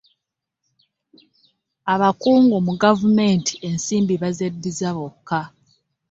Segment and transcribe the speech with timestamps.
[1.93, 5.41] abakungu mu gavumenti ensimbi bazeddiza bokka.